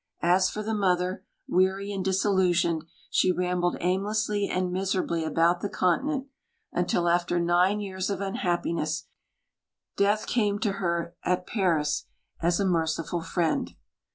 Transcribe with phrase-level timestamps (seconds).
[0.23, 6.25] As for the mother, weary and disillusioned, she rambled aimlessly and miserably about the Continent
[6.71, 9.05] until, after nine years of unhappiness,
[9.97, 12.05] death came to her at Paris
[12.41, 13.75] as a merciful friend.